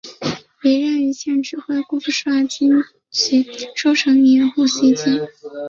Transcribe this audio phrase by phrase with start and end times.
[0.63, 1.11] 李任与
[1.43, 2.71] 指挥顾福帅精
[3.11, 3.43] 骑
[3.75, 5.21] 出城掩击袭击。